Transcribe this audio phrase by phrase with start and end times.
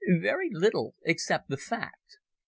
[0.19, 2.17] "Very little, except the fact.